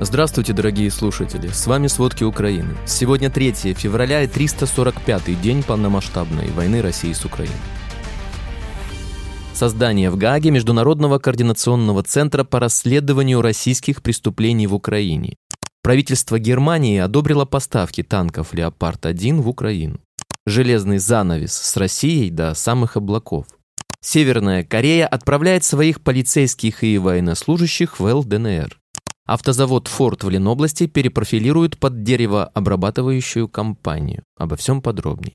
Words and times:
Здравствуйте, 0.00 0.52
дорогие 0.52 0.92
слушатели! 0.92 1.48
С 1.48 1.66
вами 1.66 1.88
«Сводки 1.88 2.22
Украины». 2.22 2.76
Сегодня 2.86 3.30
3 3.30 3.74
февраля 3.74 4.22
и 4.22 4.28
345-й 4.28 5.34
день 5.34 5.64
полномасштабной 5.64 6.52
войны 6.52 6.82
России 6.82 7.12
с 7.12 7.24
Украиной. 7.24 7.56
Создание 9.54 10.10
в 10.10 10.16
Гааге 10.16 10.52
Международного 10.52 11.18
координационного 11.18 12.04
центра 12.04 12.44
по 12.44 12.60
расследованию 12.60 13.42
российских 13.42 14.00
преступлений 14.00 14.68
в 14.68 14.74
Украине. 14.74 15.34
Правительство 15.82 16.38
Германии 16.38 17.00
одобрило 17.00 17.44
поставки 17.44 18.04
танков 18.04 18.54
«Леопард-1» 18.54 19.40
в 19.40 19.48
Украину. 19.48 19.98
Железный 20.46 20.98
занавес 20.98 21.52
с 21.52 21.76
Россией 21.76 22.30
до 22.30 22.54
самых 22.54 22.96
облаков. 22.96 23.46
Северная 24.00 24.62
Корея 24.62 25.08
отправляет 25.08 25.64
своих 25.64 26.02
полицейских 26.02 26.84
и 26.84 26.98
военнослужащих 26.98 27.98
в 27.98 28.04
ЛДНР. 28.04 28.78
Автозавод 29.28 29.88
«Форд» 29.88 30.24
в 30.24 30.30
Ленобласти 30.30 30.86
перепрофилирует 30.86 31.76
под 31.78 32.02
деревообрабатывающую 32.02 33.46
компанию. 33.46 34.22
Обо 34.38 34.56
всем 34.56 34.80
подробней. 34.80 35.34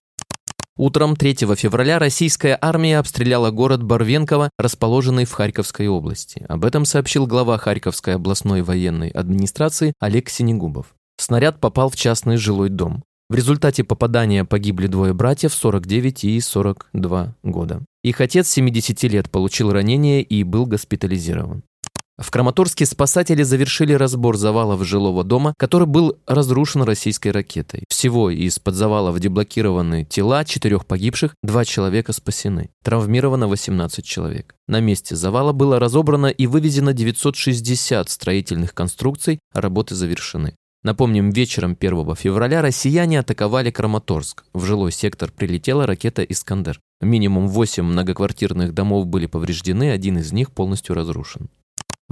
Утром 0.76 1.16
3 1.16 1.36
февраля 1.56 2.00
российская 2.00 2.58
армия 2.60 2.98
обстреляла 2.98 3.52
город 3.52 3.84
Барвенково, 3.84 4.50
расположенный 4.58 5.26
в 5.26 5.32
Харьковской 5.32 5.88
области. 5.88 6.44
Об 6.50 6.66
этом 6.66 6.86
сообщил 6.86 7.28
глава 7.28 7.60
Харьковской 7.60 8.16
областной 8.16 8.64
военной 8.64 9.10
администрации 9.10 9.94
Олег 10.00 10.28
Синегубов. 10.28 10.88
Снаряд 11.20 11.60
попал 11.60 11.92
в 11.92 11.96
частный 11.96 12.38
жилой 12.38 12.70
дом. 12.70 13.04
В 13.30 13.36
результате 13.36 13.84
попадания 13.84 14.44
погибли 14.44 14.88
двое 14.88 15.14
братьев 15.14 15.54
49 15.54 16.23
и 16.23 16.42
42 16.42 17.36
года. 17.44 17.82
Их 18.04 18.22
отец 18.22 18.50
70 18.50 19.04
лет 19.04 19.30
получил 19.30 19.72
ранение 19.72 20.23
и 20.23 20.44
был 20.44 20.66
госпитализирован. 20.66 21.62
В 22.20 22.30
Краматорске 22.30 22.85
спасатели 22.85 23.41
завершили 23.41 23.94
разбор 23.94 24.38
завалов 24.38 24.85
жилого 24.85 25.23
дома, 25.23 25.55
который 25.58 25.88
был 25.88 26.20
разрушен 26.27 26.84
российской 26.84 27.30
ракетой. 27.30 27.86
Всего 27.89 28.30
из-под 28.30 28.75
завалов 28.75 29.20
деблокированы 29.20 30.05
тела 30.05 30.45
четырех 30.45 30.86
погибших, 30.86 31.33
два 31.42 31.66
человека 31.66 32.14
спасены. 32.14 32.70
Травмировано 32.83 33.47
18 33.47 34.05
человек. 34.05 34.53
На 34.67 34.80
месте 34.80 35.16
завала 35.16 35.53
было 35.53 35.80
разобрано 35.80 36.28
и 36.28 36.45
вывезено 36.45 36.94
960 36.94 38.08
строительных 38.08 38.75
конструкций, 38.75 39.39
а 39.52 39.61
работы 39.61 39.95
завершены. 39.95 40.55
Напомним, 40.83 41.31
вечером 41.31 41.75
1 41.80 42.16
февраля 42.16 42.61
россияне 42.61 43.22
атаковали 43.22 43.72
Краматорск. 43.72 44.44
В 44.53 44.66
жилой 44.66 44.92
сектор 44.92 45.31
прилетела 45.31 45.88
ракета 45.88 46.22
«Искандер». 46.22 46.80
Минимум 47.02 47.48
8 47.48 47.83
многоквартирных 47.83 48.73
домов 48.73 49.08
были 49.08 49.25
повреждены, 49.25 49.92
один 49.92 50.20
из 50.20 50.31
них 50.31 50.52
полностью 50.52 50.94
разрушен. 50.94 51.50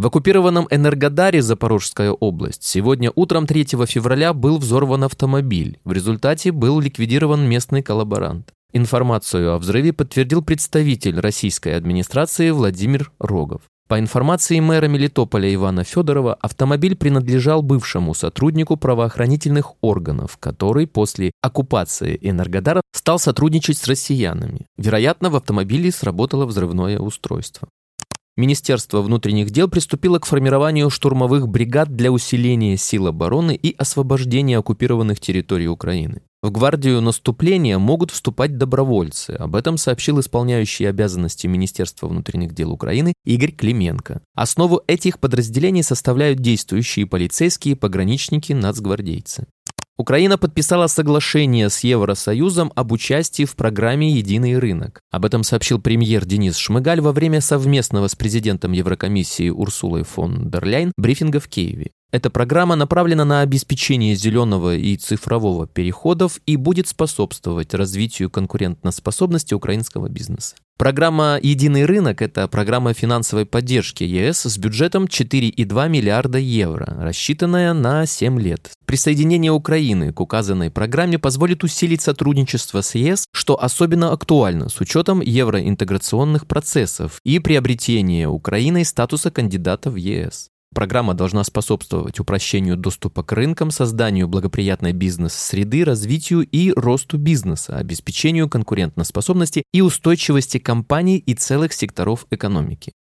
В 0.01 0.07
оккупированном 0.07 0.67
Энергодаре, 0.71 1.43
Запорожская 1.43 2.09
область, 2.11 2.63
сегодня 2.63 3.11
утром 3.13 3.45
3 3.45 3.65
февраля 3.85 4.33
был 4.33 4.57
взорван 4.57 5.03
автомобиль. 5.03 5.79
В 5.83 5.91
результате 5.91 6.51
был 6.51 6.79
ликвидирован 6.79 7.47
местный 7.47 7.83
коллаборант. 7.83 8.49
Информацию 8.73 9.53
о 9.53 9.59
взрыве 9.59 9.93
подтвердил 9.93 10.41
представитель 10.41 11.19
российской 11.19 11.75
администрации 11.75 12.49
Владимир 12.49 13.11
Рогов. 13.19 13.61
По 13.87 13.99
информации 13.99 14.59
мэра 14.59 14.87
Мелитополя 14.87 15.53
Ивана 15.53 15.83
Федорова, 15.83 16.33
автомобиль 16.33 16.95
принадлежал 16.95 17.61
бывшему 17.61 18.15
сотруднику 18.15 18.77
правоохранительных 18.77 19.73
органов, 19.81 20.37
который 20.39 20.87
после 20.87 21.29
оккупации 21.43 22.17
Энергодара 22.23 22.81
стал 22.91 23.19
сотрудничать 23.19 23.77
с 23.77 23.85
россиянами. 23.85 24.65
Вероятно, 24.79 25.29
в 25.29 25.35
автомобиле 25.35 25.91
сработало 25.91 26.47
взрывное 26.47 26.97
устройство. 26.97 27.67
Министерство 28.37 29.01
внутренних 29.01 29.49
дел 29.49 29.67
приступило 29.67 30.17
к 30.17 30.25
формированию 30.25 30.89
штурмовых 30.89 31.49
бригад 31.49 31.95
для 31.95 32.11
усиления 32.11 32.77
сил 32.77 33.07
обороны 33.07 33.55
и 33.55 33.75
освобождения 33.75 34.57
оккупированных 34.57 35.19
территорий 35.19 35.67
Украины. 35.67 36.21
В 36.41 36.49
гвардию 36.49 37.01
наступления 37.01 37.77
могут 37.77 38.09
вступать 38.09 38.57
добровольцы. 38.57 39.31
Об 39.31 39.55
этом 39.55 39.77
сообщил 39.77 40.19
исполняющий 40.19 40.85
обязанности 40.85 41.45
Министерства 41.45 42.07
внутренних 42.07 42.55
дел 42.55 42.71
Украины 42.71 43.13
Игорь 43.25 43.51
Клименко. 43.51 44.21
Основу 44.33 44.81
этих 44.87 45.19
подразделений 45.19 45.83
составляют 45.83 46.39
действующие 46.39 47.05
полицейские, 47.05 47.75
пограничники, 47.75 48.53
нацгвардейцы. 48.53 49.45
Украина 49.97 50.37
подписала 50.37 50.87
соглашение 50.87 51.69
с 51.69 51.81
Евросоюзом 51.81 52.71
об 52.75 52.91
участии 52.91 53.45
в 53.45 53.55
программе 53.55 54.11
«Единый 54.11 54.57
рынок». 54.57 55.01
Об 55.11 55.25
этом 55.25 55.43
сообщил 55.43 55.79
премьер 55.79 56.25
Денис 56.25 56.57
Шмыгаль 56.57 57.01
во 57.01 57.11
время 57.11 57.41
совместного 57.41 58.07
с 58.07 58.15
президентом 58.15 58.71
Еврокомиссии 58.71 59.49
Урсулой 59.49 60.03
фон 60.03 60.49
дер 60.49 60.65
Ляйн 60.65 60.91
брифинга 60.97 61.39
в 61.39 61.47
Киеве. 61.47 61.91
Эта 62.11 62.29
программа 62.29 62.75
направлена 62.75 63.23
на 63.23 63.41
обеспечение 63.41 64.15
зеленого 64.15 64.75
и 64.75 64.97
цифрового 64.97 65.65
переходов 65.65 66.39
и 66.45 66.57
будет 66.57 66.89
способствовать 66.89 67.73
развитию 67.73 68.29
конкурентоспособности 68.29 69.53
украинского 69.53 70.09
бизнеса. 70.09 70.55
Программа 70.81 71.37
«Единый 71.39 71.85
рынок»— 71.85 72.21
это 72.23 72.47
программа 72.47 72.95
финансовой 72.95 73.45
поддержки 73.45 74.03
ЕС 74.03 74.47
с 74.47 74.57
бюджетом 74.57 75.05
4,2 75.05 75.87
миллиарда 75.87 76.39
евро, 76.39 76.97
рассчитанная 76.99 77.73
на 77.73 78.07
7 78.07 78.39
лет. 78.41 78.71
Присоединение 78.87 79.51
Украины 79.51 80.11
к 80.11 80.19
указанной 80.19 80.71
программе 80.71 81.19
позволит 81.19 81.63
усилить 81.63 82.01
сотрудничество 82.01 82.81
с 82.81 82.95
ЕС, 82.95 83.25
что 83.31 83.63
особенно 83.63 84.11
актуально 84.11 84.69
с 84.69 84.81
учетом 84.81 85.21
евроинтеграционных 85.21 86.47
процессов 86.47 87.19
и 87.23 87.37
приобретения 87.37 88.27
Украиной 88.27 88.83
статуса 88.83 89.29
кандидата 89.29 89.91
в 89.91 89.97
ЕС. 89.97 90.50
Программа 90.73 91.13
должна 91.13 91.43
способствовать 91.43 92.19
упрощению 92.21 92.77
доступа 92.77 93.23
к 93.23 93.33
рынкам, 93.33 93.71
созданию 93.71 94.29
благоприятной 94.29 94.93
бизнес-среды, 94.93 95.83
развитию 95.83 96.41
и 96.41 96.71
росту 96.71 97.17
бизнеса, 97.17 97.75
обеспечению 97.75 98.47
конкурентоспособности 98.49 99.63
и 99.73 99.81
устойчивости 99.81 100.59
компаний 100.59 101.17
и 101.17 101.33
целых 101.33 101.73
секторов 101.73 102.25
экономики. 102.31 102.93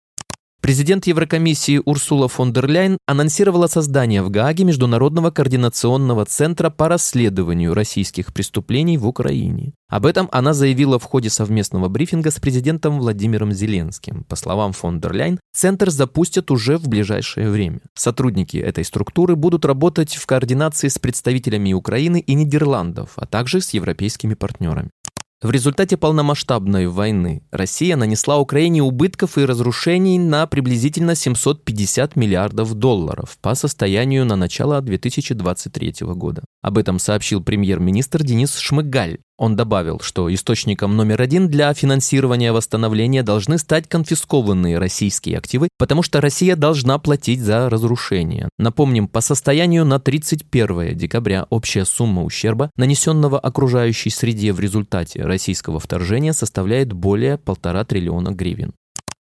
Президент 0.61 1.07
Еврокомиссии 1.07 1.81
Урсула 1.85 2.27
фон 2.27 2.53
дер 2.53 2.67
Ляйн 2.67 2.99
анонсировала 3.07 3.69
создание 3.69 4.23
в 4.23 4.31
Гааге 4.31 4.65
Международного 4.65 5.31
координационного 5.31 6.25
центра 6.25 6.69
по 6.69 6.89
расследованию 6.89 7.75
российских 7.75 8.35
преступлений 8.35 8.99
в 8.99 9.07
Украине. 9.07 9.75
Об 9.89 10.05
этом 10.05 10.29
она 10.33 10.55
заявила 10.55 10.99
в 10.99 11.05
ходе 11.05 11.31
совместного 11.31 11.89
брифинга 11.89 12.33
с 12.33 12.41
президентом 12.41 12.99
Владимиром 12.99 13.53
Зеленским. 13.53 14.25
По 14.25 14.35
словам 14.35 14.73
фон 14.73 15.01
дер 15.01 15.13
Ляйн, 15.13 15.41
центр 15.55 15.91
запустят 15.91 16.51
уже 16.51 16.77
в 16.77 16.89
ближайшее 16.89 17.51
время. 17.51 17.81
Сотрудники 17.95 18.57
этой 18.57 18.85
структуры 18.85 19.37
будут 19.37 19.65
работать 19.65 20.17
в 20.17 20.27
координации 20.27 20.89
с 20.89 20.99
представителями 20.99 21.73
Украины 21.73 22.19
и 22.19 22.35
Нидерландов, 22.35 23.13
а 23.15 23.27
также 23.27 23.61
с 23.61 23.71
европейскими 23.71 24.35
партнерами. 24.35 24.91
В 25.41 25.53
результате 25.53 25.97
полномасштабной 25.97 26.89
войны 26.89 27.45
Россия 27.53 27.95
нанесла 27.95 28.39
Украине 28.39 28.83
убытков 28.83 29.39
и 29.39 29.45
разрушений 29.45 30.19
на 30.19 30.49
приблизительно 30.49 31.15
750 31.15 32.17
миллиардов 32.17 32.75
долларов 32.75 33.39
по 33.41 33.55
состоянию 33.55 34.25
на 34.25 34.35
начало 34.35 34.81
2023 34.81 35.95
года. 36.01 36.43
Об 36.61 36.77
этом 36.77 36.99
сообщил 36.99 37.41
премьер-министр 37.41 38.25
Денис 38.25 38.57
Шмыгаль. 38.57 39.19
Он 39.39 39.55
добавил, 39.55 40.01
что 40.01 40.33
источником 40.35 40.97
номер 40.97 41.23
один 41.23 41.49
для 41.49 41.73
финансирования 41.73 42.53
восстановления 42.53 43.23
должны 43.23 43.59
стать 43.59 43.89
конфискованные 43.89 44.79
российские 44.79 45.39
активы, 45.39 45.69
потому 45.79 46.03
что 46.03 46.21
Россия 46.21 46.57
должна 46.57 46.99
платить 46.99 47.41
за 47.41 47.71
разрушение. 47.71 48.49
Напомним, 48.59 49.07
по 49.07 49.21
состоянию 49.21 49.85
на 49.85 50.01
31 50.01 50.97
декабря 50.99 51.47
общая 51.51 51.85
сумма 51.85 52.25
ущерба, 52.25 52.73
нанесенного 52.77 53.39
окружающей 53.39 54.11
среде 54.11 54.53
в 54.53 54.59
результате 54.59 55.23
российского 55.23 55.79
вторжения, 55.79 56.33
составляет 56.33 56.93
более 56.93 57.39
полтора 57.39 57.85
триллиона 57.85 58.31
гривен. 58.31 58.73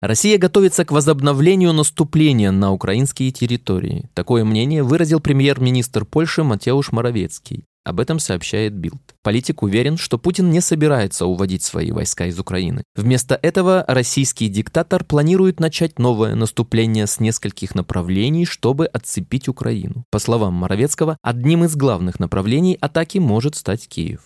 Россия 0.02 0.38
готовится 0.38 0.84
к 0.84 0.92
возобновлению 0.92 1.72
наступления 1.72 2.50
на 2.50 2.72
украинские 2.72 3.30
территории. 3.30 4.08
Такое 4.14 4.44
мнение 4.44 4.82
выразил 4.82 5.20
премьер-министр 5.20 6.04
Польши 6.04 6.42
Матеуш 6.42 6.90
Моровецкий. 6.90 7.64
Об 7.84 7.98
этом 7.98 8.18
сообщает 8.18 8.74
Билд. 8.74 9.00
Политик 9.22 9.62
уверен, 9.62 9.96
что 9.96 10.18
Путин 10.18 10.50
не 10.50 10.60
собирается 10.60 11.26
уводить 11.26 11.62
свои 11.62 11.92
войска 11.92 12.26
из 12.26 12.38
Украины. 12.38 12.82
Вместо 12.94 13.38
этого 13.40 13.84
российский 13.88 14.48
диктатор 14.48 15.02
планирует 15.02 15.60
начать 15.60 15.98
новое 15.98 16.34
наступление 16.34 17.06
с 17.06 17.20
нескольких 17.20 17.74
направлений, 17.74 18.44
чтобы 18.44 18.86
отцепить 18.86 19.48
Украину. 19.48 20.04
По 20.10 20.18
словам 20.18 20.54
Моровецкого, 20.54 21.16
одним 21.22 21.64
из 21.64 21.74
главных 21.74 22.20
направлений 22.20 22.76
атаки 22.80 23.18
может 23.18 23.56
стать 23.56 23.88
Киев. 23.88 24.20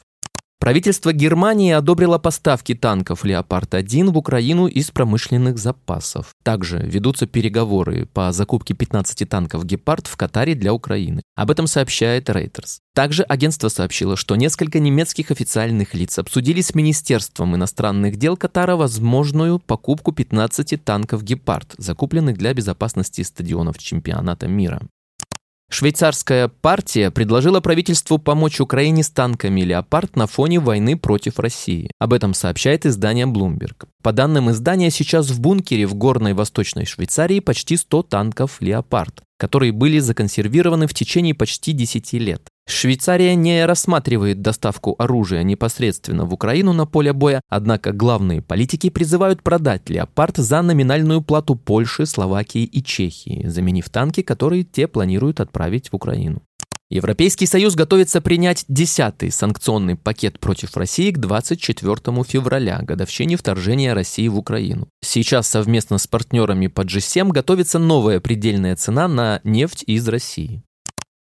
Правительство 0.65 1.13
Германии 1.13 1.73
одобрило 1.73 2.17
поставки 2.17 2.75
танков 2.75 3.27
«Леопард-1» 3.27 4.11
в 4.11 4.17
Украину 4.17 4.67
из 4.67 4.91
промышленных 4.91 5.59
запасов. 5.59 6.31
Также 6.43 6.79
ведутся 6.79 7.27
переговоры 7.27 8.07
по 8.07 8.33
закупке 8.33 8.73
15 8.73 9.29
танков 9.29 9.67
«Гепард» 9.67 10.07
в 10.07 10.17
Катаре 10.17 10.55
для 10.55 10.73
Украины. 10.73 11.21
Об 11.37 11.51
этом 11.51 11.67
сообщает 11.67 12.31
Reuters. 12.31 12.79
Также 12.95 13.25
агентство 13.25 13.69
сообщило, 13.69 14.17
что 14.17 14.37
несколько 14.37 14.79
немецких 14.79 15.31
официальных 15.31 15.93
лиц 15.93 16.19
обсудили 16.19 16.63
с 16.63 16.75
Министерством 16.75 17.55
иностранных 17.55 18.17
дел 18.17 18.39
Катара 18.39 18.75
возможную 18.75 19.59
покупку 19.59 20.13
15 20.13 20.83
танков 20.83 21.25
«Гепард», 21.25 21.75
закупленных 21.77 22.39
для 22.39 22.55
безопасности 22.55 23.21
стадионов 23.21 23.77
чемпионата 23.77 24.49
мира. 24.49 24.81
Швейцарская 25.71 26.49
партия 26.49 27.11
предложила 27.11 27.61
правительству 27.61 28.19
помочь 28.19 28.61
Украине 28.61 29.03
с 29.03 29.11
танками 29.11 29.63
«Леопард» 29.63 30.15
на 30.15 30.27
фоне 30.27 30.61
войны 30.61 30.97
против 30.97 31.39
России. 31.39 31.91
Об 31.99 32.13
этом 32.13 32.33
сообщает 32.35 32.87
издание 32.87 33.27
Bloomberg. 33.27 33.87
По 34.03 34.13
данным 34.13 34.51
издания, 34.51 34.91
сейчас 34.91 35.31
в 35.31 35.41
бункере 35.41 35.87
в 35.87 35.95
горной 35.95 36.35
восточной 36.35 36.85
Швейцарии 36.85 37.41
почти 37.41 37.77
100 37.77 38.03
танков 38.05 38.59
«Леопард», 38.61 39.23
которые 39.39 39.73
были 39.73 39.99
законсервированы 39.99 40.87
в 40.87 40.95
течение 40.95 41.35
почти 41.35 41.73
10 41.73 42.13
лет. 42.15 42.49
Швейцария 42.67 43.35
не 43.35 43.67
рассматривает 43.67 44.41
доставку 44.41 44.95
оружия 44.99 45.43
непосредственно 45.43 46.25
в 46.25 46.33
Украину 46.33 46.73
на 46.73 46.87
поле 46.87 47.13
боя, 47.13 47.43
однако 47.51 47.93
главные 47.93 48.41
политики 48.41 48.89
призывают 48.89 49.43
продать 49.43 49.91
«Леопард» 49.91 50.39
за 50.39 50.63
номинальную 50.63 51.21
плату 51.21 51.57
Польши, 51.57 52.07
Словакии 52.07 52.65
и 52.65 52.83
Чехии, 52.83 53.47
заменив 53.47 53.91
танки, 53.91 54.23
которые 54.23 54.65
те 54.65 54.87
планируют 54.89 55.41
отправить 55.41 55.91
в 55.91 55.97
Украину. 55.97 56.43
Европейский 56.91 57.47
Союз 57.47 57.75
готовится 57.75 58.21
принять 58.21 58.65
десятый 58.69 59.31
санкционный 59.31 59.97
пакет 59.97 60.39
против 60.39 60.77
России 60.77 61.11
к 61.11 61.19
24 61.19 61.97
февраля, 62.25 62.79
годовщине 62.83 63.37
вторжения 63.37 63.95
России 63.95 64.29
в 64.29 64.39
Украину. 64.39 64.89
Сейчас 65.03 65.49
совместно 65.49 65.99
с 65.99 66.07
партнерами 66.07 66.67
по 66.67 66.83
G7 66.83 67.31
готовится 67.31 67.79
новая 67.79 68.21
предельная 68.21 68.77
цена 68.77 69.09
на 69.09 69.41
нефть 69.45 69.85
из 69.87 70.07
России. 70.09 70.63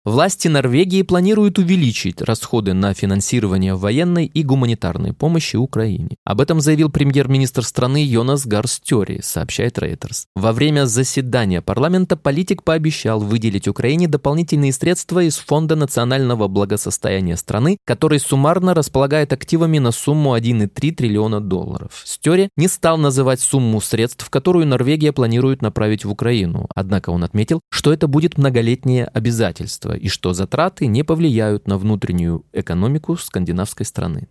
Власти 0.06 0.50
Норвегии 0.50 1.02
планируют 1.02 1.60
увеличить 1.60 2.22
расходы 2.22 2.74
на 2.74 2.94
финансирование 2.94 3.76
военной 3.76 4.26
и 4.26 4.44
гуманитарной 4.44 5.14
помощи 5.14 5.56
Украине. 5.56 6.18
Об 6.26 6.42
этом 6.42 6.60
заявил 6.60 6.90
премьер-министр 6.92 7.64
страны 7.64 8.04
Йонас 8.04 8.46
Гарстери, 8.46 9.22
сообщает 9.24 9.78
Reuters. 9.78 10.26
Во 10.36 10.52
время 10.52 10.88
заседания 10.88 11.62
парламента 11.62 12.18
политик 12.18 12.64
пообещал 12.64 13.22
выделить 13.22 13.70
Украине 13.70 14.10
дополнительные 14.10 14.74
средства 14.74 15.24
из 15.24 15.38
Фонда 15.38 15.78
национального 15.78 16.50
благосостояния 16.50 17.38
страны, 17.38 17.78
который 17.86 18.20
суммарно 18.20 18.74
располагает 18.74 19.32
активами 19.32 19.80
на 19.80 19.94
сумму 19.94 20.36
1,3 20.36 20.92
триллиона 20.92 21.40
долларов. 21.40 22.02
Стери 22.04 22.50
не 22.58 22.68
стал 22.68 22.98
называть 22.98 23.40
сумму 23.40 23.80
средств, 23.80 24.30
которую 24.30 24.68
Норвегия 24.68 25.14
планирует 25.14 25.62
направить 25.62 26.04
в 26.04 26.12
Украину, 26.12 26.68
однако 26.76 27.12
он 27.12 27.24
отметил, 27.24 27.62
что 27.70 27.94
это 27.94 28.10
будет 28.10 28.38
многолетнее 28.38 29.06
обязательство 29.06 29.93
и 29.95 30.07
что 30.07 30.34
затраты 30.34 30.88
не 30.88 31.04
повлияют 31.04 31.68
на 31.68 31.78
внутреннюю 31.78 32.45
экономику 32.54 33.18
скандинавской 33.18 33.86
страны. 33.86 34.28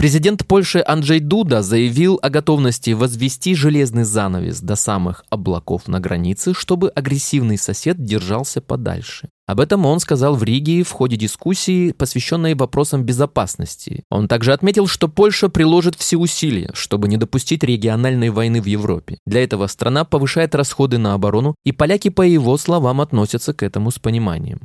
Президент 0.00 0.46
Польши 0.46 0.82
Анджей 0.86 1.20
Дуда 1.20 1.60
заявил 1.60 2.18
о 2.22 2.30
готовности 2.30 2.92
возвести 2.92 3.54
железный 3.54 4.04
занавес 4.04 4.62
до 4.62 4.74
самых 4.74 5.26
облаков 5.28 5.88
на 5.88 6.00
границе, 6.00 6.54
чтобы 6.54 6.88
агрессивный 6.88 7.58
сосед 7.58 8.02
держался 8.02 8.62
подальше. 8.62 9.28
Об 9.46 9.60
этом 9.60 9.84
он 9.84 10.00
сказал 10.00 10.36
в 10.36 10.42
Риге 10.42 10.84
в 10.84 10.90
ходе 10.90 11.16
дискуссии, 11.16 11.92
посвященной 11.92 12.54
вопросам 12.54 13.04
безопасности. 13.04 14.04
Он 14.08 14.26
также 14.26 14.54
отметил, 14.54 14.86
что 14.86 15.06
Польша 15.06 15.50
приложит 15.50 15.96
все 15.96 16.16
усилия, 16.16 16.70
чтобы 16.72 17.06
не 17.06 17.18
допустить 17.18 17.62
региональной 17.62 18.30
войны 18.30 18.62
в 18.62 18.64
Европе. 18.64 19.18
Для 19.26 19.44
этого 19.44 19.66
страна 19.66 20.06
повышает 20.06 20.54
расходы 20.54 20.96
на 20.96 21.12
оборону, 21.12 21.56
и 21.66 21.72
поляки, 21.72 22.08
по 22.08 22.22
его 22.22 22.56
словам, 22.56 23.02
относятся 23.02 23.52
к 23.52 23.62
этому 23.62 23.90
с 23.90 23.98
пониманием. 23.98 24.60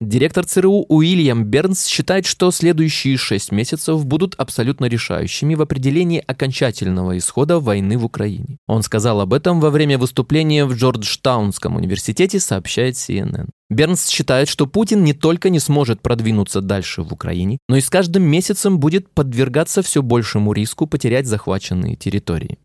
Директор 0.00 0.44
ЦРУ 0.44 0.86
Уильям 0.88 1.44
Бернс 1.44 1.86
считает, 1.86 2.26
что 2.26 2.50
следующие 2.50 3.16
шесть 3.16 3.52
месяцев 3.52 4.04
будут 4.04 4.34
абсолютно 4.34 4.86
решающими 4.86 5.54
в 5.54 5.62
определении 5.62 6.22
окончательного 6.26 7.16
исхода 7.16 7.60
войны 7.60 7.96
в 7.96 8.04
Украине. 8.04 8.58
Он 8.66 8.82
сказал 8.82 9.20
об 9.20 9.32
этом 9.32 9.60
во 9.60 9.70
время 9.70 9.96
выступления 9.96 10.64
в 10.64 10.74
Джорджтаунском 10.74 11.76
университете, 11.76 12.40
сообщает 12.40 12.96
CNN. 12.96 13.48
Бернс 13.70 14.08
считает, 14.08 14.48
что 14.48 14.66
Путин 14.66 15.04
не 15.04 15.14
только 15.14 15.48
не 15.48 15.60
сможет 15.60 16.02
продвинуться 16.02 16.60
дальше 16.60 17.02
в 17.02 17.12
Украине, 17.12 17.58
но 17.68 17.76
и 17.76 17.80
с 17.80 17.88
каждым 17.88 18.24
месяцем 18.24 18.80
будет 18.80 19.08
подвергаться 19.10 19.82
все 19.82 20.02
большему 20.02 20.52
риску 20.52 20.86
потерять 20.88 21.26
захваченные 21.26 21.94
территории. 21.94 22.58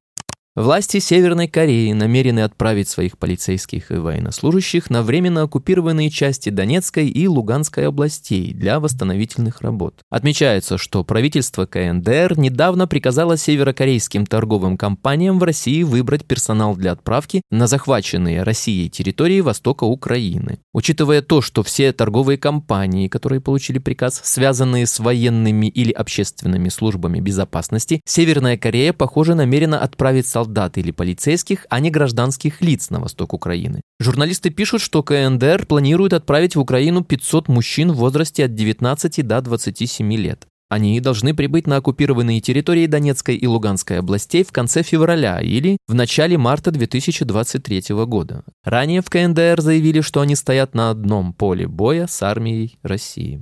Власти 0.56 0.98
Северной 0.98 1.48
Кореи 1.48 1.92
намерены 1.94 2.40
отправить 2.40 2.90
своих 2.90 3.20
полицейских 3.20 3.92
и 3.92 3.96
военнослужащих 3.96 4.90
на 4.90 5.04
временно 5.04 5.44
оккупированные 5.44 6.10
части 6.10 6.50
Донецкой 6.50 7.08
и 7.08 7.28
Луганской 7.28 7.86
областей 7.86 8.52
для 8.56 8.80
восстановительных 8.80 9.62
работ. 9.62 10.02
Отмечается, 10.10 10.80
что 10.80 11.04
правительство 11.04 11.68
КНДР 11.68 12.40
недавно 12.40 12.88
приказало 12.88 13.38
северокорейским 13.38 14.26
торговым 14.26 14.76
компаниям 14.76 15.38
в 15.38 15.44
России 15.44 15.84
выбрать 15.84 16.26
персонал 16.26 16.76
для 16.76 16.94
отправки 16.94 17.44
на 17.52 17.68
захваченные 17.68 18.42
Россией 18.42 18.90
территории 18.90 19.42
востока 19.42 19.84
Украины. 19.84 20.58
Учитывая 20.74 21.22
то, 21.22 21.42
что 21.42 21.62
все 21.62 21.94
торговые 21.94 22.40
компании, 22.40 23.08
которые 23.08 23.40
получили 23.40 23.78
приказ, 23.78 24.20
связанные 24.24 24.88
с 24.88 25.00
военными 25.00 25.68
или 25.68 25.92
общественными 25.92 26.70
службами 26.70 27.20
безопасности, 27.20 28.02
Северная 28.06 28.58
Корея, 28.58 28.94
похоже, 28.94 29.36
намерена 29.36 29.80
отправить 29.80 30.26
солдат 30.40 30.78
или 30.78 30.92
полицейских, 30.92 31.66
а 31.70 31.80
не 31.80 31.92
гражданских 31.92 32.62
лиц 32.62 32.90
на 32.90 33.00
восток 33.00 33.34
Украины. 33.34 33.82
Журналисты 34.00 34.50
пишут, 34.50 34.82
что 34.82 35.04
КНДР 35.04 35.66
планирует 35.66 36.14
отправить 36.14 36.56
в 36.56 36.60
Украину 36.60 37.04
500 37.04 37.50
мужчин 37.50 37.92
в 37.92 37.98
возрасте 37.98 38.46
от 38.46 38.56
19 38.56 39.28
до 39.28 39.42
27 39.42 40.14
лет. 40.14 40.48
Они 40.70 41.00
должны 41.02 41.34
прибыть 41.34 41.68
на 41.68 41.78
оккупированные 41.78 42.42
территории 42.42 42.86
Донецкой 42.86 43.36
и 43.36 43.48
Луганской 43.48 44.00
областей 44.00 44.44
в 44.44 44.52
конце 44.52 44.84
февраля 44.84 45.42
или 45.42 45.78
в 45.88 45.96
начале 45.96 46.38
марта 46.38 46.72
2023 46.72 47.96
года. 48.06 48.44
Ранее 48.64 49.02
в 49.02 49.10
КНДР 49.10 49.62
заявили, 49.62 50.02
что 50.02 50.22
они 50.22 50.36
стоят 50.36 50.76
на 50.76 50.92
одном 50.92 51.34
поле 51.34 51.68
боя 51.68 52.06
с 52.08 52.22
армией 52.22 52.78
России. 52.84 53.42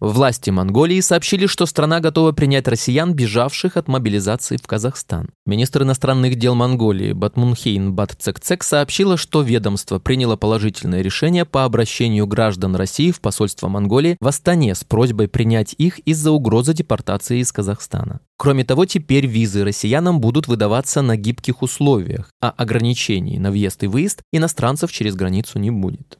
Власти 0.00 0.50
Монголии 0.50 1.00
сообщили, 1.00 1.46
что 1.46 1.66
страна 1.66 1.98
готова 1.98 2.30
принять 2.30 2.68
россиян, 2.68 3.14
бежавших 3.14 3.76
от 3.76 3.88
мобилизации 3.88 4.56
в 4.56 4.64
Казахстан. 4.64 5.30
Министр 5.44 5.82
иностранных 5.82 6.36
дел 6.36 6.54
Монголии 6.54 7.12
Батмунхейн 7.12 7.92
Батцекцек 7.92 8.62
сообщила, 8.62 9.16
что 9.16 9.42
ведомство 9.42 9.98
приняло 9.98 10.36
положительное 10.36 11.02
решение 11.02 11.44
по 11.44 11.64
обращению 11.64 12.28
граждан 12.28 12.76
России 12.76 13.10
в 13.10 13.20
посольство 13.20 13.66
Монголии 13.66 14.16
в 14.20 14.28
Астане 14.28 14.76
с 14.76 14.84
просьбой 14.84 15.26
принять 15.26 15.74
их 15.78 15.98
из-за 16.00 16.30
угрозы 16.30 16.74
депортации 16.74 17.40
из 17.40 17.50
Казахстана. 17.50 18.20
Кроме 18.36 18.62
того, 18.62 18.86
теперь 18.86 19.26
визы 19.26 19.64
россиянам 19.64 20.20
будут 20.20 20.46
выдаваться 20.46 21.02
на 21.02 21.16
гибких 21.16 21.60
условиях, 21.60 22.30
а 22.40 22.50
ограничений 22.50 23.40
на 23.40 23.50
въезд 23.50 23.82
и 23.82 23.88
выезд 23.88 24.22
иностранцев 24.32 24.92
через 24.92 25.16
границу 25.16 25.58
не 25.58 25.72
будет. 25.72 26.18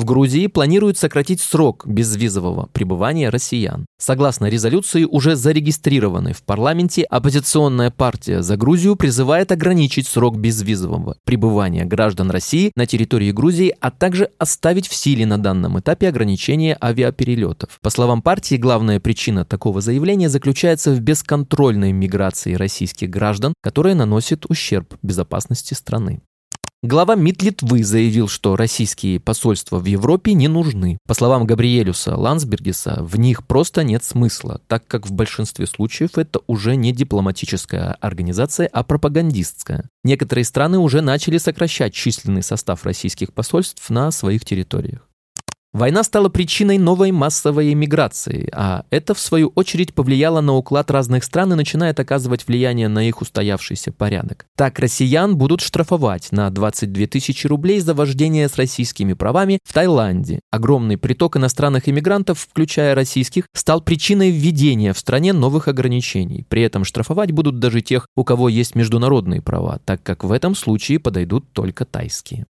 В 0.00 0.06
Грузии 0.06 0.46
планируют 0.46 0.96
сократить 0.96 1.42
срок 1.42 1.86
безвизового 1.86 2.70
пребывания 2.72 3.28
россиян. 3.28 3.84
Согласно 3.98 4.46
резолюции, 4.46 5.04
уже 5.04 5.36
зарегистрированной 5.36 6.32
в 6.32 6.42
парламенте, 6.42 7.02
оппозиционная 7.02 7.90
партия 7.90 8.40
«За 8.40 8.56
Грузию» 8.56 8.96
призывает 8.96 9.52
ограничить 9.52 10.06
срок 10.06 10.38
безвизового 10.38 11.18
пребывания 11.26 11.84
граждан 11.84 12.30
России 12.30 12.72
на 12.76 12.86
территории 12.86 13.30
Грузии, 13.30 13.76
а 13.78 13.90
также 13.90 14.30
оставить 14.38 14.88
в 14.88 14.94
силе 14.94 15.26
на 15.26 15.36
данном 15.36 15.78
этапе 15.78 16.08
ограничения 16.08 16.78
авиаперелетов. 16.82 17.78
По 17.82 17.90
словам 17.90 18.22
партии, 18.22 18.54
главная 18.54 19.00
причина 19.00 19.44
такого 19.44 19.82
заявления 19.82 20.30
заключается 20.30 20.92
в 20.92 21.00
бесконтрольной 21.00 21.92
миграции 21.92 22.54
российских 22.54 23.10
граждан, 23.10 23.52
которая 23.62 23.94
наносит 23.94 24.46
ущерб 24.48 24.94
безопасности 25.02 25.74
страны. 25.74 26.22
Глава 26.82 27.14
МИД 27.14 27.42
Литвы 27.42 27.84
заявил, 27.84 28.26
что 28.26 28.56
российские 28.56 29.20
посольства 29.20 29.78
в 29.78 29.84
Европе 29.84 30.32
не 30.32 30.48
нужны. 30.48 30.96
По 31.06 31.12
словам 31.12 31.44
Габриэлюса 31.44 32.16
Лансбергеса, 32.16 33.02
в 33.02 33.18
них 33.18 33.46
просто 33.46 33.84
нет 33.84 34.02
смысла, 34.02 34.62
так 34.66 34.86
как 34.86 35.06
в 35.06 35.12
большинстве 35.12 35.66
случаев 35.66 36.16
это 36.16 36.40
уже 36.46 36.76
не 36.76 36.92
дипломатическая 36.92 37.98
организация, 38.00 38.66
а 38.72 38.82
пропагандистская. 38.82 39.90
Некоторые 40.04 40.46
страны 40.46 40.78
уже 40.78 41.02
начали 41.02 41.36
сокращать 41.36 41.92
численный 41.92 42.42
состав 42.42 42.82
российских 42.86 43.34
посольств 43.34 43.90
на 43.90 44.10
своих 44.10 44.46
территориях. 44.46 45.09
Война 45.72 46.02
стала 46.02 46.28
причиной 46.28 46.78
новой 46.78 47.12
массовой 47.12 47.72
эмиграции, 47.72 48.50
а 48.52 48.84
это, 48.90 49.14
в 49.14 49.20
свою 49.20 49.52
очередь, 49.54 49.94
повлияло 49.94 50.40
на 50.40 50.54
уклад 50.54 50.90
разных 50.90 51.22
стран 51.22 51.52
и 51.52 51.56
начинает 51.56 52.00
оказывать 52.00 52.48
влияние 52.48 52.88
на 52.88 53.06
их 53.06 53.20
устоявшийся 53.20 53.92
порядок. 53.92 54.46
Так, 54.56 54.80
россиян 54.80 55.36
будут 55.36 55.60
штрафовать 55.60 56.32
на 56.32 56.50
22 56.50 57.06
тысячи 57.06 57.46
рублей 57.46 57.78
за 57.78 57.94
вождение 57.94 58.48
с 58.48 58.56
российскими 58.56 59.12
правами 59.12 59.60
в 59.64 59.72
Таиланде. 59.72 60.40
Огромный 60.50 60.98
приток 60.98 61.36
иностранных 61.36 61.88
иммигрантов, 61.88 62.40
включая 62.40 62.96
российских, 62.96 63.44
стал 63.54 63.80
причиной 63.80 64.32
введения 64.32 64.92
в 64.92 64.98
стране 64.98 65.32
новых 65.32 65.68
ограничений. 65.68 66.44
При 66.48 66.62
этом 66.62 66.84
штрафовать 66.84 67.30
будут 67.30 67.60
даже 67.60 67.80
тех, 67.80 68.08
у 68.16 68.24
кого 68.24 68.48
есть 68.48 68.74
международные 68.74 69.40
права, 69.40 69.78
так 69.84 70.02
как 70.02 70.24
в 70.24 70.32
этом 70.32 70.56
случае 70.56 70.98
подойдут 70.98 71.52
только 71.52 71.84
тайские. 71.84 72.46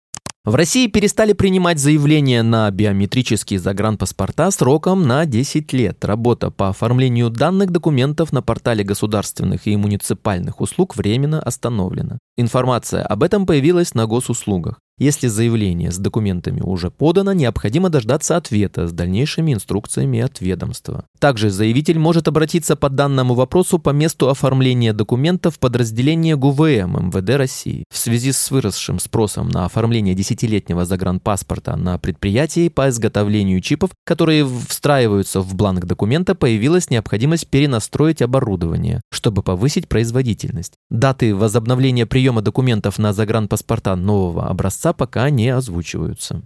В 0.49 0.55
России 0.55 0.87
перестали 0.87 1.33
принимать 1.33 1.77
заявления 1.77 2.41
на 2.41 2.71
биометрические 2.71 3.59
загранпаспорта 3.59 4.49
сроком 4.49 5.07
на 5.07 5.27
10 5.27 5.71
лет. 5.73 6.03
Работа 6.03 6.49
по 6.49 6.69
оформлению 6.69 7.29
данных 7.29 7.69
документов 7.69 8.33
на 8.33 8.41
портале 8.41 8.83
государственных 8.83 9.67
и 9.67 9.77
муниципальных 9.77 10.59
услуг 10.59 10.95
временно 10.95 11.39
остановлена. 11.39 12.17
Информация 12.35 13.03
об 13.03 13.21
этом 13.21 13.45
появилась 13.45 13.93
на 13.93 14.07
госуслугах. 14.07 14.79
Если 14.99 15.27
заявление 15.27 15.91
с 15.91 15.97
документами 15.97 16.59
уже 16.59 16.91
подано, 16.91 17.31
необходимо 17.31 17.89
дождаться 17.89 18.35
ответа 18.35 18.85
с 18.85 18.91
дальнейшими 18.91 19.53
инструкциями 19.53 20.19
от 20.19 20.41
ведомства. 20.41 21.05
Также 21.19 21.49
заявитель 21.49 21.97
может 21.97 22.27
обратиться 22.27 22.75
по 22.75 22.89
данному 22.89 23.33
вопросу 23.33 23.79
по 23.79 23.91
месту 23.91 24.29
оформления 24.29 24.91
документов 24.91 25.57
подразделения 25.57 26.35
ГУВМ 26.35 27.07
МВД 27.07 27.29
России. 27.37 27.85
В 27.89 27.97
связи 27.97 28.33
с 28.33 28.51
выросшим 28.51 28.99
спросом 28.99 29.47
на 29.47 29.63
оформление 29.63 30.15
десятилетнего 30.15 30.83
загранпаспорта 30.83 31.77
на 31.77 31.97
предприятии 31.97 32.67
по 32.67 32.89
изготовлению 32.89 33.61
чипов, 33.61 33.91
которые 34.05 34.45
встраиваются 34.67 35.39
в 35.39 35.55
бланк 35.55 35.85
документа, 35.85 36.35
появилась 36.35 36.89
необходимость 36.89 37.47
перенастроить 37.47 38.21
оборудование, 38.21 38.99
чтобы 39.13 39.43
повысить 39.43 39.87
производительность. 39.87 40.73
Даты 40.89 41.33
возобновления 41.33 42.05
приема 42.05 42.41
документов 42.41 42.99
на 42.99 43.13
загранпаспорта 43.13 43.95
нового 43.95 44.47
образца 44.47 44.88
пока 44.93 45.29
не 45.29 45.49
озвучиваются. 45.49 46.41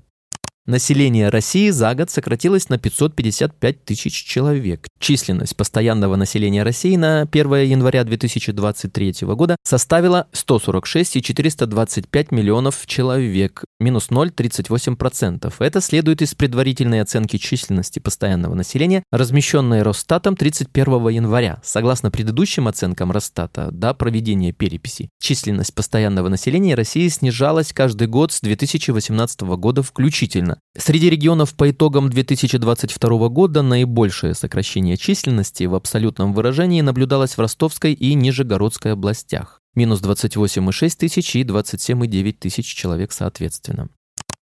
Население 0.65 1.27
России 1.27 1.71
за 1.71 1.93
год 1.93 2.09
сократилось 2.09 2.69
на 2.69 2.77
555 2.77 3.83
тысяч 3.83 4.23
человек. 4.23 4.87
Численность 4.97 5.57
постоянного 5.57 6.15
населения 6.15 6.63
России 6.63 6.95
на 6.95 7.23
1 7.23 7.53
января 7.65 8.05
2023 8.05 9.13
года 9.35 9.57
составила 9.65 10.27
146 10.31 11.17
и 11.17 11.21
425 11.21 12.31
миллионов 12.31 12.85
человек, 12.85 13.65
минус 13.81 14.07
0,38%. 14.09 15.53
Это 15.59 15.81
следует 15.81 16.21
из 16.21 16.33
предварительной 16.33 17.01
оценки 17.01 17.35
численности 17.35 17.99
постоянного 17.99 18.55
населения, 18.55 19.03
размещенной 19.11 19.81
Росстатом 19.81 20.37
31 20.37 21.09
января. 21.09 21.59
Согласно 21.61 22.09
предыдущим 22.09 22.69
оценкам 22.69 23.11
Росстата, 23.11 23.69
до 23.69 23.93
проведения 23.93 24.53
переписи, 24.53 25.09
численность 25.19 25.75
постоянного 25.75 26.29
населения 26.29 26.75
России 26.75 27.09
снижалась 27.09 27.73
каждый 27.73 28.07
год 28.07 28.31
с 28.31 28.39
2018 28.39 29.41
года 29.41 29.83
включительно 29.83 30.52
региона. 30.53 30.59
Среди 30.77 31.09
регионов 31.09 31.53
по 31.55 31.69
итогам 31.69 32.09
2022 32.09 33.29
года 33.29 33.61
наибольшее 33.61 34.33
сокращение 34.33 34.97
численности 34.97 35.63
в 35.65 35.75
абсолютном 35.75 36.33
выражении 36.33 36.81
наблюдалось 36.81 37.37
в 37.37 37.39
Ростовской 37.39 37.93
и 37.93 38.13
Нижегородской 38.13 38.93
областях– 38.93 39.59
минус 39.75 40.01
28,6 40.01 40.97
тысяч 40.97 41.35
и 41.35 41.43
27,9 41.43 42.33
тысяч 42.33 42.65
человек 42.65 43.11
соответственно. 43.11 43.89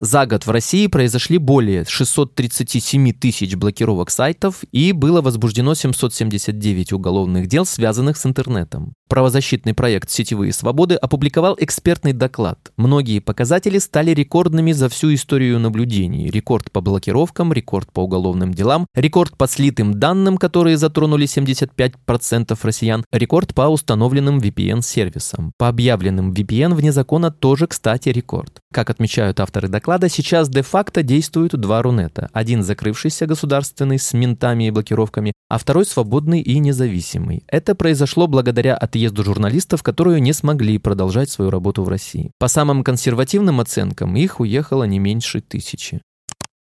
За 0.01 0.25
год 0.25 0.45
в 0.45 0.51
России 0.51 0.87
произошли 0.87 1.37
более 1.37 1.85
637 1.85 3.13
тысяч 3.13 3.55
блокировок 3.55 4.11
сайтов 4.11 4.63
и 4.73 4.91
было 4.91 5.21
возбуждено 5.21 5.73
779 5.73 6.91
уголовных 6.91 7.47
дел, 7.47 7.65
связанных 7.65 8.17
с 8.17 8.25
интернетом. 8.25 8.93
Правозащитный 9.07 9.75
проект 9.75 10.09
«Сетевые 10.09 10.51
свободы» 10.51 10.95
опубликовал 10.95 11.55
экспертный 11.59 12.11
доклад. 12.11 12.71
Многие 12.75 13.19
показатели 13.19 13.77
стали 13.77 14.11
рекордными 14.11 14.71
за 14.71 14.89
всю 14.89 15.13
историю 15.13 15.59
наблюдений. 15.59 16.31
Рекорд 16.31 16.71
по 16.71 16.81
блокировкам, 16.81 17.53
рекорд 17.53 17.91
по 17.91 17.99
уголовным 17.99 18.51
делам, 18.51 18.87
рекорд 18.95 19.37
по 19.37 19.47
слитым 19.47 19.93
данным, 19.93 20.37
которые 20.37 20.77
затронули 20.77 21.27
75% 21.27 22.57
россиян, 22.63 23.05
рекорд 23.11 23.53
по 23.53 23.67
установленным 23.67 24.39
VPN-сервисам. 24.39 25.51
По 25.59 25.67
объявленным 25.67 26.31
VPN 26.31 26.73
вне 26.73 26.91
закона 26.91 27.29
тоже, 27.29 27.67
кстати, 27.67 28.09
рекорд. 28.09 28.59
Как 28.73 28.89
отмечают 28.89 29.39
авторы 29.39 29.67
доклада, 29.67 30.09
сейчас 30.09 30.49
де-факто 30.49 31.03
действуют 31.03 31.51
два 31.53 31.83
Рунета. 31.83 32.29
Один 32.33 32.63
закрывшийся 32.63 33.27
государственный 33.27 33.99
с 33.99 34.13
ментами 34.13 34.67
и 34.67 34.71
блокировками, 34.71 35.33
а 35.47 35.59
второй 35.59 35.85
свободный 35.85 36.41
и 36.41 36.57
независимый. 36.57 37.43
Это 37.47 37.75
произошло 37.75 38.25
благодаря 38.25 38.75
отъезду 38.95 39.25
журналистов, 39.25 39.83
которые 39.83 40.21
не 40.21 40.31
смогли 40.31 40.77
продолжать 40.77 41.29
свою 41.29 41.51
работу 41.51 41.83
в 41.83 41.89
России. 41.89 42.31
По 42.39 42.47
самым 42.47 42.81
консервативным 42.81 43.59
оценкам, 43.59 44.15
их 44.15 44.39
уехало 44.39 44.85
не 44.85 44.99
меньше 44.99 45.41
тысячи. 45.41 46.01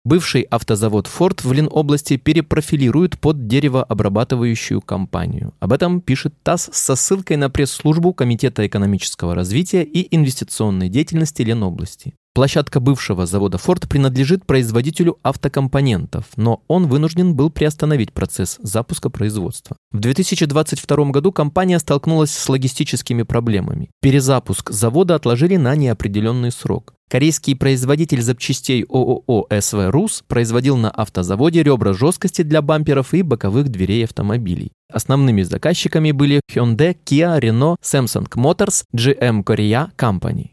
Бывший 0.04 0.42
автозавод 0.42 1.06
«Форд» 1.08 1.44
в 1.44 1.54
Ленобласти 1.54 2.18
перепрофилирует 2.18 3.20
под 3.20 3.48
деревообрабатывающую 3.48 4.82
компанию. 4.82 5.54
Об 5.60 5.72
этом 5.72 6.02
пишет 6.02 6.34
ТАСС 6.44 6.70
со 6.74 6.96
ссылкой 6.96 7.38
на 7.38 7.52
пресс-службу 7.52 8.14
Комитета 8.14 8.66
экономического 8.66 9.36
развития 9.36 9.84
и 9.84 10.14
инвестиционной 10.14 10.90
деятельности 10.90 11.44
Ленобласти. 11.44 12.16
Площадка 12.36 12.80
бывшего 12.80 13.28
завода 13.28 13.60
«Форд» 13.60 13.88
принадлежит 13.88 14.48
производителю 14.48 15.20
автокомпонентов, 15.22 16.26
но 16.36 16.64
он 16.68 16.88
вынужден 16.88 17.36
был 17.36 17.52
приостановить 17.52 18.12
процесс 18.12 18.58
запуска 18.60 19.12
производства. 19.12 19.78
В 19.92 20.00
2022 20.00 21.12
году 21.12 21.32
компания 21.32 21.78
столкнулась 21.78 22.32
с 22.32 22.50
логистическими 22.50 23.22
проблемами. 23.22 23.92
Перезапуск 24.02 24.72
завода 24.72 25.14
отложили 25.14 25.58
на 25.58 25.76
неопределенный 25.76 26.52
срок. 26.52 26.96
Корейский 27.08 27.56
производитель 27.56 28.24
запчастей 28.24 28.84
ООО 28.90 29.46
«СВ 29.60 29.92
РУС» 29.92 30.24
производил 30.28 30.76
на 30.76 30.90
автозаводе 30.90 31.62
ребра 31.62 31.94
жесткости 31.94 32.42
для 32.42 32.64
бамперов 32.64 33.14
и 33.14 33.22
боковых 33.22 33.70
дверей 33.70 34.06
автомобилей. 34.06 34.72
Основными 34.92 35.44
заказчиками 35.44 36.12
были 36.12 36.42
Hyundai, 36.52 36.98
Kia, 37.06 37.40
Renault, 37.40 37.76
Samsung 37.84 38.28
Motors, 38.30 38.86
GM 38.96 39.44
Korea 39.44 39.92
Company. 39.96 40.53